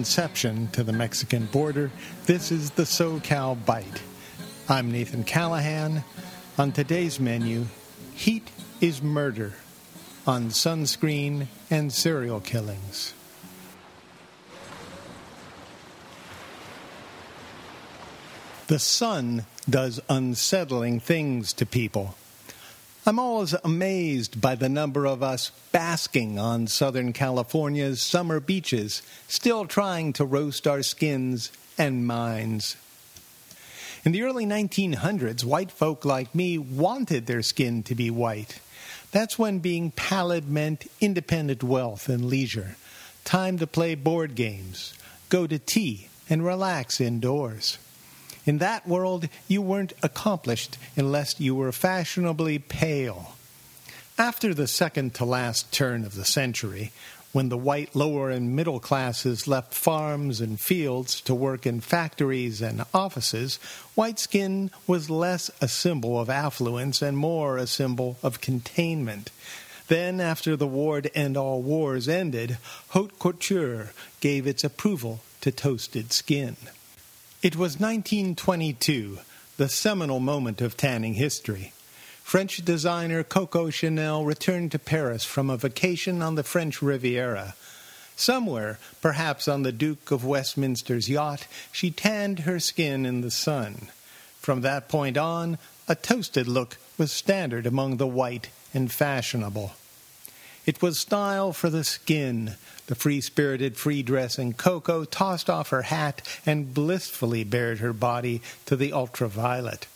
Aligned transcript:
Conception 0.00 0.66
to 0.68 0.82
the 0.82 0.94
Mexican 0.94 1.44
border, 1.44 1.90
this 2.24 2.50
is 2.50 2.70
the 2.70 2.84
SoCal 2.84 3.54
Bite. 3.66 4.00
I'm 4.66 4.90
Nathan 4.90 5.24
Callahan. 5.24 6.04
On 6.56 6.72
today's 6.72 7.20
menu, 7.20 7.66
Heat 8.14 8.50
is 8.80 9.02
Murder 9.02 9.52
on 10.26 10.48
sunscreen 10.48 11.48
and 11.68 11.92
serial 11.92 12.40
killings. 12.40 13.12
The 18.68 18.78
sun 18.78 19.44
does 19.68 20.00
unsettling 20.08 21.00
things 21.00 21.52
to 21.52 21.66
people. 21.66 22.14
I'm 23.06 23.18
always 23.18 23.54
amazed 23.64 24.42
by 24.42 24.56
the 24.56 24.68
number 24.68 25.06
of 25.06 25.22
us 25.22 25.52
basking 25.72 26.38
on 26.38 26.66
Southern 26.66 27.14
California's 27.14 28.02
summer 28.02 28.40
beaches, 28.40 29.00
still 29.26 29.64
trying 29.64 30.12
to 30.14 30.24
roast 30.26 30.66
our 30.66 30.82
skins 30.82 31.50
and 31.78 32.06
minds. 32.06 32.76
In 34.04 34.12
the 34.12 34.22
early 34.22 34.44
1900s, 34.44 35.44
white 35.44 35.70
folk 35.70 36.04
like 36.04 36.34
me 36.34 36.58
wanted 36.58 37.24
their 37.24 37.40
skin 37.40 37.82
to 37.84 37.94
be 37.94 38.10
white. 38.10 38.60
That's 39.12 39.38
when 39.38 39.60
being 39.60 39.92
pallid 39.92 40.50
meant 40.50 40.86
independent 41.00 41.62
wealth 41.62 42.06
and 42.10 42.26
leisure, 42.26 42.76
time 43.24 43.56
to 43.58 43.66
play 43.66 43.94
board 43.94 44.34
games, 44.34 44.92
go 45.30 45.46
to 45.46 45.58
tea, 45.58 46.08
and 46.28 46.44
relax 46.44 47.00
indoors. 47.00 47.78
In 48.46 48.58
that 48.58 48.88
world, 48.88 49.28
you 49.48 49.60
weren't 49.60 49.92
accomplished 50.02 50.78
unless 50.96 51.38
you 51.40 51.54
were 51.54 51.72
fashionably 51.72 52.58
pale. 52.58 53.36
After 54.18 54.54
the 54.54 54.66
second 54.66 55.14
to 55.14 55.24
last 55.24 55.72
turn 55.72 56.04
of 56.04 56.14
the 56.14 56.24
century, 56.24 56.92
when 57.32 57.48
the 57.48 57.56
white 57.56 57.94
lower 57.94 58.28
and 58.28 58.56
middle 58.56 58.80
classes 58.80 59.46
left 59.46 59.72
farms 59.72 60.40
and 60.40 60.58
fields 60.58 61.20
to 61.22 61.34
work 61.34 61.64
in 61.64 61.80
factories 61.80 62.60
and 62.60 62.84
offices, 62.92 63.56
white 63.94 64.18
skin 64.18 64.70
was 64.86 65.10
less 65.10 65.50
a 65.60 65.68
symbol 65.68 66.18
of 66.18 66.28
affluence 66.28 67.02
and 67.02 67.16
more 67.16 67.56
a 67.56 67.66
symbol 67.66 68.18
of 68.22 68.40
containment. 68.40 69.30
Then, 69.86 70.20
after 70.20 70.56
the 70.56 70.66
war 70.66 71.00
to 71.00 71.16
end 71.16 71.36
all 71.36 71.62
wars 71.62 72.08
ended, 72.08 72.58
haute 72.88 73.18
couture 73.18 73.92
gave 74.20 74.46
its 74.46 74.64
approval 74.64 75.20
to 75.40 75.52
toasted 75.52 76.12
skin. 76.12 76.56
It 77.42 77.56
was 77.56 77.80
1922, 77.80 79.20
the 79.56 79.70
seminal 79.70 80.20
moment 80.20 80.60
of 80.60 80.76
tanning 80.76 81.14
history. 81.14 81.72
French 82.22 82.62
designer 82.62 83.22
Coco 83.22 83.70
Chanel 83.70 84.26
returned 84.26 84.72
to 84.72 84.78
Paris 84.78 85.24
from 85.24 85.48
a 85.48 85.56
vacation 85.56 86.20
on 86.20 86.34
the 86.34 86.42
French 86.42 86.82
Riviera. 86.82 87.54
Somewhere, 88.14 88.78
perhaps 89.00 89.48
on 89.48 89.62
the 89.62 89.72
Duke 89.72 90.10
of 90.10 90.22
Westminster's 90.22 91.08
yacht, 91.08 91.46
she 91.72 91.90
tanned 91.90 92.40
her 92.40 92.60
skin 92.60 93.06
in 93.06 93.22
the 93.22 93.30
sun. 93.30 93.88
From 94.38 94.60
that 94.60 94.90
point 94.90 95.16
on, 95.16 95.56
a 95.88 95.94
toasted 95.94 96.46
look 96.46 96.76
was 96.98 97.10
standard 97.10 97.64
among 97.64 97.96
the 97.96 98.06
white 98.06 98.50
and 98.74 98.92
fashionable. 98.92 99.72
It 100.66 100.82
was 100.82 100.98
style 100.98 101.52
for 101.52 101.70
the 101.70 101.84
skin. 101.84 102.54
The 102.86 102.94
free 102.94 103.20
spirited, 103.20 103.76
free 103.76 104.02
dressing 104.02 104.52
Coco 104.52 105.04
tossed 105.04 105.48
off 105.48 105.70
her 105.70 105.82
hat 105.82 106.22
and 106.44 106.74
blissfully 106.74 107.44
bared 107.44 107.78
her 107.78 107.92
body 107.92 108.42
to 108.66 108.76
the 108.76 108.92
ultraviolet. 108.92 109.86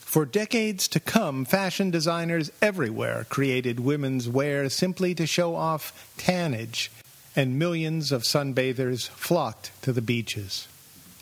For 0.00 0.24
decades 0.24 0.88
to 0.88 1.00
come, 1.00 1.44
fashion 1.44 1.90
designers 1.90 2.50
everywhere 2.62 3.26
created 3.28 3.80
women's 3.80 4.28
wear 4.28 4.70
simply 4.70 5.14
to 5.14 5.26
show 5.26 5.54
off 5.54 5.92
tannage, 6.16 6.88
and 7.36 7.58
millions 7.58 8.10
of 8.10 8.22
sunbathers 8.22 9.08
flocked 9.10 9.70
to 9.82 9.92
the 9.92 10.00
beaches. 10.00 10.66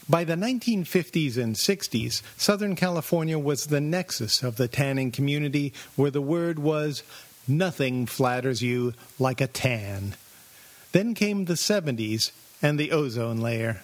By 0.08 0.22
the 0.22 0.36
1950s 0.36 1.36
and 1.36 1.56
60s, 1.56 2.22
Southern 2.36 2.76
California 2.76 3.40
was 3.40 3.66
the 3.66 3.80
nexus 3.80 4.44
of 4.44 4.56
the 4.56 4.68
tanning 4.68 5.10
community 5.10 5.72
where 5.96 6.12
the 6.12 6.20
word 6.20 6.60
was 6.60 7.02
Nothing 7.48 8.06
flatters 8.06 8.62
you 8.62 8.94
like 9.18 9.40
a 9.40 9.46
tan. 9.46 10.14
Then 10.92 11.14
came 11.14 11.44
the 11.44 11.54
70s 11.54 12.32
and 12.60 12.78
the 12.78 12.90
ozone 12.90 13.40
layer. 13.40 13.82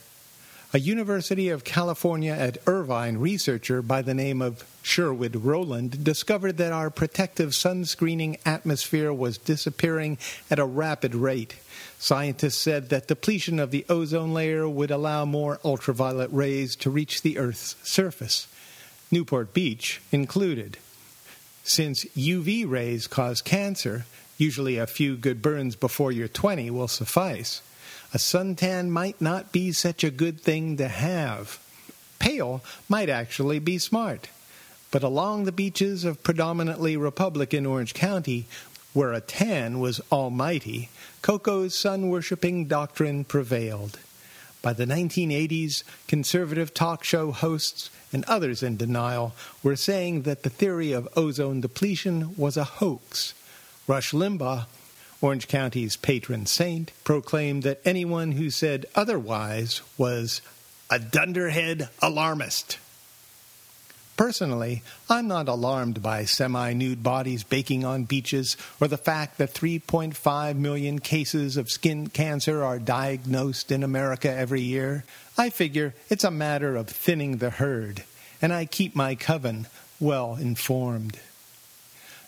A 0.74 0.80
University 0.80 1.50
of 1.50 1.64
California 1.64 2.32
at 2.32 2.56
Irvine 2.66 3.18
researcher 3.18 3.82
by 3.82 4.00
the 4.00 4.14
name 4.14 4.40
of 4.40 4.64
Sherwood 4.82 5.36
Rowland 5.36 6.02
discovered 6.02 6.56
that 6.56 6.72
our 6.72 6.88
protective 6.88 7.50
sunscreening 7.50 8.38
atmosphere 8.46 9.12
was 9.12 9.36
disappearing 9.36 10.16
at 10.50 10.58
a 10.58 10.64
rapid 10.64 11.14
rate. 11.14 11.56
Scientists 11.98 12.56
said 12.56 12.88
that 12.88 13.06
depletion 13.06 13.60
of 13.60 13.70
the 13.70 13.84
ozone 13.90 14.32
layer 14.32 14.66
would 14.66 14.90
allow 14.90 15.26
more 15.26 15.60
ultraviolet 15.62 16.30
rays 16.32 16.74
to 16.76 16.88
reach 16.88 17.20
the 17.20 17.36
Earth's 17.36 17.76
surface, 17.82 18.48
Newport 19.10 19.52
Beach 19.52 20.00
included. 20.10 20.78
Since 21.64 22.04
UV 22.16 22.68
rays 22.68 23.06
cause 23.06 23.40
cancer, 23.40 24.04
usually 24.36 24.78
a 24.78 24.86
few 24.86 25.16
good 25.16 25.40
burns 25.40 25.76
before 25.76 26.10
you're 26.10 26.28
20 26.28 26.70
will 26.70 26.88
suffice. 26.88 27.62
A 28.12 28.18
suntan 28.18 28.88
might 28.88 29.20
not 29.20 29.52
be 29.52 29.72
such 29.72 30.04
a 30.04 30.10
good 30.10 30.40
thing 30.40 30.76
to 30.76 30.88
have. 30.88 31.58
Pale 32.18 32.62
might 32.88 33.08
actually 33.08 33.58
be 33.58 33.78
smart. 33.78 34.28
But 34.90 35.02
along 35.02 35.44
the 35.44 35.52
beaches 35.52 36.04
of 36.04 36.22
predominantly 36.22 36.96
Republican 36.96 37.64
Orange 37.64 37.94
County, 37.94 38.46
where 38.92 39.12
a 39.12 39.20
tan 39.20 39.80
was 39.80 40.02
almighty, 40.12 40.90
Coco's 41.22 41.74
sun 41.74 42.10
worshipping 42.10 42.66
doctrine 42.66 43.24
prevailed. 43.24 43.98
By 44.62 44.72
the 44.72 44.86
1980s, 44.86 45.82
conservative 46.06 46.72
talk 46.72 47.02
show 47.02 47.32
hosts 47.32 47.90
and 48.12 48.24
others 48.26 48.62
in 48.62 48.76
denial 48.76 49.34
were 49.62 49.74
saying 49.74 50.22
that 50.22 50.44
the 50.44 50.50
theory 50.50 50.92
of 50.92 51.08
ozone 51.16 51.60
depletion 51.60 52.36
was 52.36 52.56
a 52.56 52.64
hoax. 52.64 53.34
Rush 53.88 54.12
Limbaugh, 54.12 54.66
Orange 55.20 55.48
County's 55.48 55.96
patron 55.96 56.46
saint, 56.46 56.92
proclaimed 57.02 57.64
that 57.64 57.80
anyone 57.84 58.32
who 58.32 58.50
said 58.50 58.86
otherwise 58.94 59.82
was 59.98 60.40
a 60.90 61.00
dunderhead 61.00 61.88
alarmist. 62.00 62.78
Personally, 64.16 64.82
I'm 65.08 65.26
not 65.26 65.48
alarmed 65.48 66.02
by 66.02 66.26
semi 66.26 66.74
nude 66.74 67.02
bodies 67.02 67.44
baking 67.44 67.84
on 67.84 68.04
beaches 68.04 68.56
or 68.78 68.86
the 68.86 68.98
fact 68.98 69.38
that 69.38 69.54
3.5 69.54 70.56
million 70.56 70.98
cases 70.98 71.56
of 71.56 71.70
skin 71.70 72.08
cancer 72.08 72.62
are 72.62 72.78
diagnosed 72.78 73.72
in 73.72 73.82
America 73.82 74.30
every 74.30 74.60
year. 74.60 75.04
I 75.38 75.48
figure 75.48 75.94
it's 76.10 76.24
a 76.24 76.30
matter 76.30 76.76
of 76.76 76.88
thinning 76.88 77.38
the 77.38 77.50
herd, 77.50 78.04
and 78.42 78.52
I 78.52 78.66
keep 78.66 78.94
my 78.94 79.14
coven 79.14 79.66
well 79.98 80.36
informed. 80.36 81.18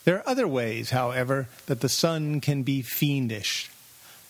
There 0.04 0.16
are 0.16 0.28
other 0.28 0.48
ways, 0.48 0.90
however, 0.90 1.48
that 1.66 1.80
the 1.80 1.88
sun 1.90 2.40
can 2.40 2.62
be 2.62 2.80
fiendish. 2.80 3.70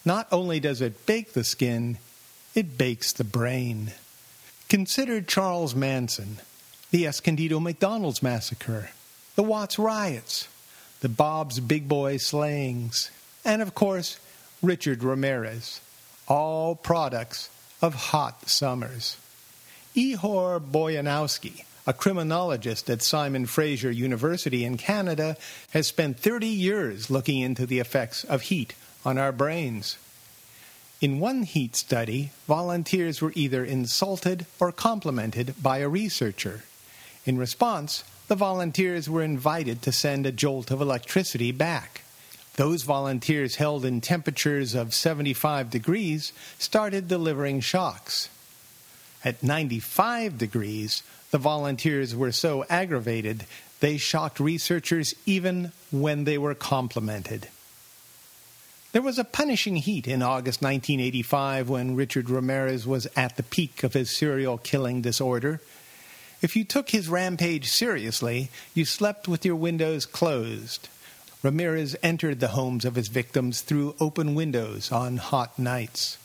Not 0.04 0.26
only 0.32 0.58
does 0.58 0.80
it 0.80 1.06
bake 1.06 1.32
the 1.32 1.44
skin, 1.44 1.98
it 2.54 2.76
bakes 2.76 3.12
the 3.12 3.24
brain. 3.24 3.92
Consider 4.68 5.20
Charles 5.20 5.74
Manson 5.74 6.38
the 6.94 7.08
Escondido 7.08 7.58
McDonald's 7.58 8.22
massacre, 8.22 8.90
the 9.34 9.42
Watts 9.42 9.80
riots, 9.80 10.46
the 11.00 11.08
Bob's 11.08 11.58
Big 11.58 11.88
Boy 11.88 12.18
slayings, 12.18 13.10
and 13.44 13.60
of 13.60 13.74
course, 13.74 14.20
Richard 14.62 15.02
Ramirez, 15.02 15.80
all 16.28 16.76
products 16.76 17.50
of 17.82 17.96
hot 17.96 18.48
summers. 18.48 19.16
Ehor 19.96 20.60
Boyanowsky, 20.60 21.64
a 21.84 21.92
criminologist 21.92 22.88
at 22.88 23.02
Simon 23.02 23.46
Fraser 23.46 23.90
University 23.90 24.64
in 24.64 24.76
Canada, 24.76 25.36
has 25.70 25.88
spent 25.88 26.20
30 26.20 26.46
years 26.46 27.10
looking 27.10 27.40
into 27.40 27.66
the 27.66 27.80
effects 27.80 28.22
of 28.22 28.42
heat 28.42 28.72
on 29.04 29.18
our 29.18 29.32
brains. 29.32 29.98
In 31.00 31.18
one 31.18 31.42
heat 31.42 31.74
study, 31.74 32.30
volunteers 32.46 33.20
were 33.20 33.32
either 33.34 33.64
insulted 33.64 34.46
or 34.60 34.70
complimented 34.70 35.60
by 35.60 35.78
a 35.78 35.88
researcher. 35.88 36.62
In 37.24 37.38
response, 37.38 38.04
the 38.28 38.34
volunteers 38.34 39.08
were 39.08 39.22
invited 39.22 39.82
to 39.82 39.92
send 39.92 40.26
a 40.26 40.32
jolt 40.32 40.70
of 40.70 40.80
electricity 40.80 41.52
back. 41.52 42.02
Those 42.56 42.82
volunteers 42.82 43.56
held 43.56 43.84
in 43.84 44.00
temperatures 44.00 44.74
of 44.74 44.94
75 44.94 45.70
degrees 45.70 46.32
started 46.58 47.08
delivering 47.08 47.60
shocks. 47.60 48.28
At 49.24 49.42
95 49.42 50.38
degrees, 50.38 51.02
the 51.30 51.38
volunteers 51.38 52.14
were 52.14 52.32
so 52.32 52.64
aggravated 52.68 53.46
they 53.80 53.98
shocked 53.98 54.40
researchers 54.40 55.14
even 55.26 55.72
when 55.90 56.24
they 56.24 56.38
were 56.38 56.54
complimented. 56.54 57.48
There 58.92 59.02
was 59.02 59.18
a 59.18 59.24
punishing 59.24 59.76
heat 59.76 60.06
in 60.06 60.22
August 60.22 60.62
1985 60.62 61.68
when 61.68 61.96
Richard 61.96 62.30
Ramirez 62.30 62.86
was 62.86 63.06
at 63.16 63.36
the 63.36 63.42
peak 63.42 63.82
of 63.82 63.92
his 63.92 64.16
serial 64.16 64.56
killing 64.56 65.02
disorder. 65.02 65.60
If 66.44 66.56
you 66.56 66.62
took 66.62 66.90
his 66.90 67.08
rampage 67.08 67.70
seriously, 67.70 68.50
you 68.74 68.84
slept 68.84 69.26
with 69.26 69.46
your 69.46 69.56
windows 69.56 70.04
closed. 70.04 70.90
Ramirez 71.42 71.96
entered 72.02 72.38
the 72.38 72.48
homes 72.48 72.84
of 72.84 72.96
his 72.96 73.08
victims 73.08 73.62
through 73.62 73.96
open 73.98 74.34
windows 74.34 74.92
on 74.92 75.16
hot 75.16 75.58
nights. 75.58 76.18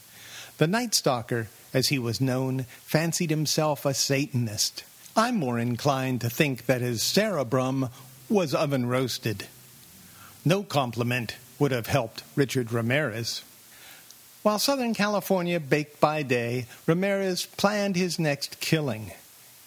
The 0.58 0.68
Night 0.68 0.94
Stalker, 0.94 1.48
as 1.74 1.88
he 1.88 1.98
was 1.98 2.20
known, 2.20 2.66
fancied 2.82 3.30
himself 3.30 3.86
a 3.86 3.94
Satanist. 3.94 4.84
I'm 5.16 5.38
more 5.38 5.58
inclined 5.58 6.20
to 6.20 6.30
think 6.30 6.66
that 6.66 6.82
his 6.82 7.02
cerebrum 7.02 7.88
was 8.28 8.54
oven 8.54 8.88
roasted. 8.88 9.48
No 10.44 10.64
compliment 10.64 11.38
would 11.60 11.72
have 11.72 11.88
helped 11.88 12.24
Richard 12.36 12.74
Ramirez. 12.74 13.46
While 14.44 14.60
Southern 14.60 14.94
California 14.94 15.62
baked 15.62 16.02
by 16.02 16.24
day, 16.24 16.66
Ramirez 16.88 17.46
planned 17.46 17.96
his 17.96 18.20
next 18.20 18.60
killing. 18.60 19.14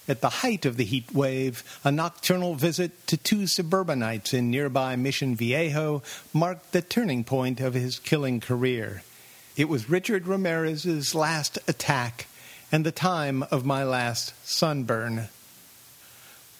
At 0.08 0.20
the 0.20 0.28
height 0.28 0.66
of 0.66 0.76
the 0.76 0.84
heat 0.84 1.14
wave, 1.14 1.62
a 1.84 1.92
nocturnal 1.92 2.56
visit 2.56 3.06
to 3.06 3.16
two 3.16 3.46
suburbanites 3.46 4.34
in 4.34 4.50
nearby 4.50 4.96
Mission 4.96 5.36
Viejo 5.36 6.02
marked 6.32 6.72
the 6.72 6.82
turning 6.82 7.22
point 7.22 7.60
of 7.60 7.74
his 7.74 8.00
killing 8.00 8.40
career. 8.40 9.04
It 9.56 9.68
was 9.68 9.88
Richard 9.88 10.26
Ramirez's 10.26 11.14
last 11.14 11.58
attack 11.68 12.26
and 12.72 12.84
the 12.84 12.90
time 12.90 13.44
of 13.44 13.64
my 13.64 13.84
last 13.84 14.34
sunburn. 14.44 15.28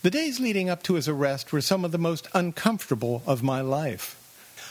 The 0.02 0.10
days 0.10 0.38
leading 0.38 0.68
up 0.68 0.82
to 0.84 0.94
his 0.94 1.08
arrest 1.08 1.52
were 1.52 1.60
some 1.60 1.84
of 1.84 1.90
the 1.90 1.98
most 1.98 2.28
uncomfortable 2.34 3.22
of 3.26 3.42
my 3.42 3.60
life. 3.60 4.18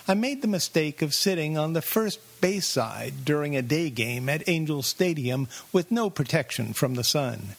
I 0.07 0.13
made 0.13 0.41
the 0.41 0.47
mistake 0.47 1.01
of 1.01 1.13
sitting 1.13 1.57
on 1.57 1.74
the 1.74 1.81
first 1.81 2.19
base 2.41 2.67
side 2.67 3.25
during 3.25 3.56
a 3.56 3.62
day 3.62 3.89
game 3.89 4.29
at 4.29 4.47
Angel 4.47 4.81
Stadium 4.81 5.47
with 5.71 5.91
no 5.91 6.09
protection 6.09 6.74
from 6.74 6.95
the 6.95 7.03
sun. 7.03 7.56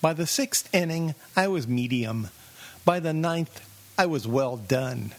By 0.00 0.12
the 0.12 0.26
sixth 0.26 0.72
inning, 0.72 1.14
I 1.36 1.48
was 1.48 1.66
medium. 1.66 2.30
By 2.84 3.00
the 3.00 3.12
ninth, 3.12 3.60
I 3.98 4.06
was 4.06 4.28
well 4.28 4.56
done. 4.56 5.12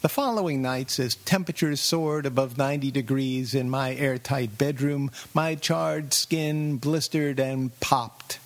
The 0.00 0.08
following 0.08 0.62
nights, 0.62 0.98
as 0.98 1.16
temperatures 1.16 1.82
soared 1.82 2.24
above 2.24 2.56
90 2.56 2.90
degrees 2.90 3.54
in 3.54 3.68
my 3.68 3.94
airtight 3.94 4.56
bedroom, 4.56 5.10
my 5.34 5.54
charred 5.54 6.14
skin 6.14 6.78
blistered 6.78 7.38
and 7.38 7.78
popped. 7.80 8.38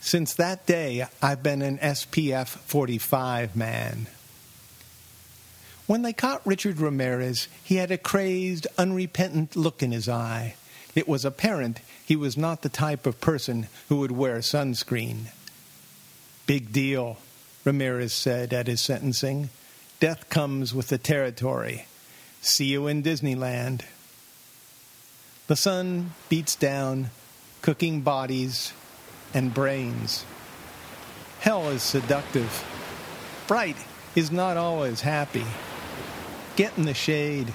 Since 0.00 0.32
that 0.34 0.64
day, 0.64 1.06
I've 1.20 1.42
been 1.42 1.60
an 1.60 1.76
SPF 1.76 2.46
45 2.46 3.54
man. 3.54 4.06
When 5.86 6.00
they 6.00 6.14
caught 6.14 6.46
Richard 6.46 6.80
Ramirez, 6.80 7.48
he 7.62 7.76
had 7.76 7.90
a 7.90 7.98
crazed, 7.98 8.66
unrepentant 8.78 9.54
look 9.54 9.82
in 9.82 9.92
his 9.92 10.08
eye. 10.08 10.54
It 10.94 11.08
was 11.08 11.24
apparent 11.24 11.80
he 12.04 12.16
was 12.16 12.36
not 12.36 12.62
the 12.62 12.68
type 12.68 13.06
of 13.06 13.20
person 13.20 13.68
who 13.88 13.96
would 13.96 14.12
wear 14.12 14.38
sunscreen. 14.38 15.32
Big 16.46 16.72
deal, 16.72 17.18
Ramirez 17.64 18.12
said 18.12 18.52
at 18.52 18.66
his 18.66 18.80
sentencing. 18.80 19.48
Death 20.00 20.28
comes 20.28 20.74
with 20.74 20.88
the 20.88 20.98
territory. 20.98 21.86
See 22.40 22.66
you 22.66 22.88
in 22.88 23.02
Disneyland. 23.02 23.82
The 25.46 25.56
sun 25.56 26.12
beats 26.28 26.56
down, 26.56 27.10
cooking 27.62 28.00
bodies 28.00 28.72
and 29.32 29.54
brains. 29.54 30.24
Hell 31.40 31.68
is 31.70 31.82
seductive. 31.82 32.64
Bright 33.46 33.76
is 34.14 34.30
not 34.30 34.56
always 34.56 35.00
happy. 35.00 35.46
Get 36.56 36.76
in 36.76 36.84
the 36.84 36.94
shade. 36.94 37.52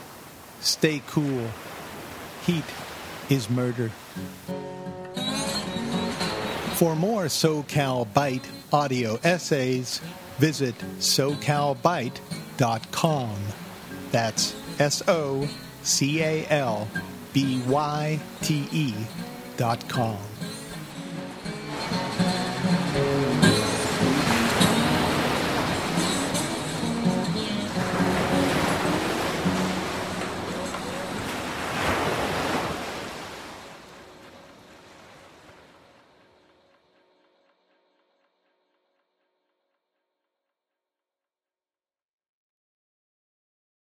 Stay 0.60 1.02
cool. 1.08 1.50
Heat 2.46 2.66
is 3.30 3.50
murder. 3.50 3.90
For 6.76 6.96
more 6.96 7.26
SoCal 7.26 8.08
Bite 8.14 8.48
audio 8.72 9.20
essays, 9.24 10.00
visit 10.38 10.76
socalbyte.com. 11.00 13.36
That's 14.12 14.56
S 14.80 15.02
O 15.08 15.50
C 15.84 16.22
A 16.22 16.46
L 16.50 16.88
B 17.34 17.62
Y 17.68 18.20
T 18.42 18.68
E 18.72 18.94
dot 19.58 19.88
com. 19.90 20.18